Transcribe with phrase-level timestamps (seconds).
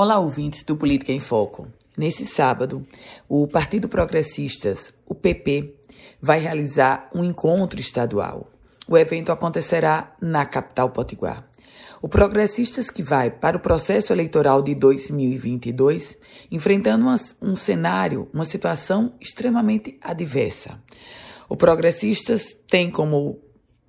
[0.00, 1.66] Olá, ouvintes do Política em Foco.
[1.96, 2.86] Nesse sábado,
[3.28, 5.74] o Partido Progressistas, o PP,
[6.22, 8.48] vai realizar um encontro estadual.
[8.86, 11.50] O evento acontecerá na capital potiguar.
[12.00, 16.16] O Progressistas que vai para o processo eleitoral de 2022,
[16.48, 20.80] enfrentando uma, um cenário, uma situação extremamente adversa.
[21.48, 23.40] O Progressistas tem como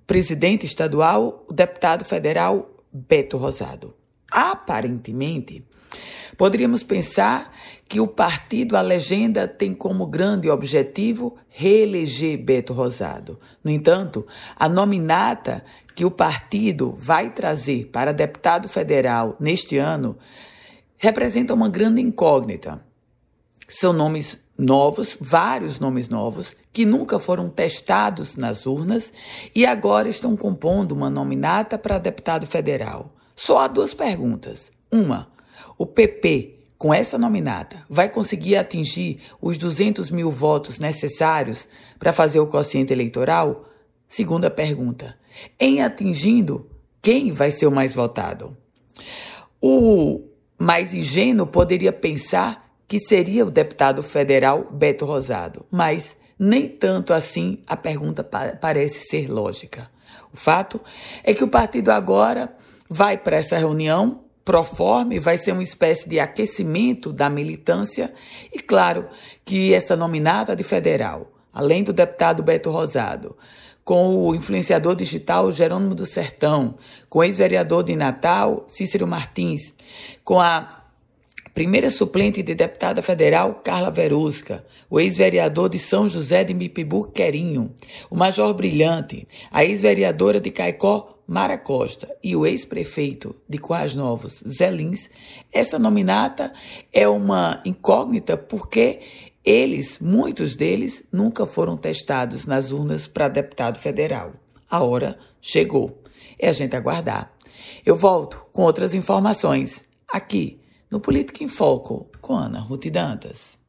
[0.08, 3.99] presidente estadual o deputado federal Beto Rosado.
[4.30, 5.64] Aparentemente,
[6.36, 7.52] poderíamos pensar
[7.88, 13.40] que o partido, a legenda, tem como grande objetivo reeleger Beto Rosado.
[13.64, 14.26] No entanto,
[14.56, 20.16] a nominata que o partido vai trazer para deputado federal neste ano
[20.96, 22.84] representa uma grande incógnita.
[23.68, 29.12] São nomes novos, vários nomes novos, que nunca foram testados nas urnas
[29.54, 33.14] e agora estão compondo uma nominata para deputado federal.
[33.40, 34.70] Só há duas perguntas.
[34.92, 35.26] Uma,
[35.78, 41.66] o PP, com essa nominata, vai conseguir atingir os 200 mil votos necessários
[41.98, 43.64] para fazer o quociente eleitoral?
[44.10, 45.16] Segunda pergunta,
[45.58, 46.68] em atingindo,
[47.00, 48.54] quem vai ser o mais votado?
[49.58, 50.20] O
[50.58, 57.62] mais ingênuo poderia pensar que seria o deputado federal Beto Rosado, mas nem tanto assim
[57.66, 59.90] a pergunta parece ser lógica.
[60.30, 60.78] O fato
[61.24, 62.54] é que o partido agora
[62.90, 68.12] vai para essa reunião proforme, vai ser uma espécie de aquecimento da militância
[68.52, 69.06] e claro
[69.44, 73.36] que essa nominata de federal, além do deputado Beto Rosado,
[73.84, 76.76] com o influenciador digital Jerônimo do Sertão,
[77.08, 79.72] com o ex-vereador de Natal Cícero Martins,
[80.24, 80.80] com a
[81.52, 84.64] Primeira suplente de deputada federal, Carla Verusca.
[84.88, 87.74] O ex-vereador de São José de Mipibu, Querinho.
[88.08, 89.26] O major Brilhante.
[89.50, 92.08] A ex-vereadora de Caicó, Mara Costa.
[92.20, 95.08] E o ex-prefeito de Coas Novos, Zé Lins.
[95.52, 96.52] Essa nominata
[96.92, 99.00] é uma incógnita porque
[99.44, 104.32] eles, muitos deles, nunca foram testados nas urnas para deputado federal.
[104.68, 106.02] A hora chegou.
[106.36, 107.32] É a gente aguardar.
[107.86, 110.58] Eu volto com outras informações aqui
[110.90, 113.59] no Política em Foco, com Ana Ruth Dantas.